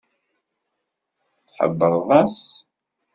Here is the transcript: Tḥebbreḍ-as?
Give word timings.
Tḥebbreḍ-as? 1.47 2.39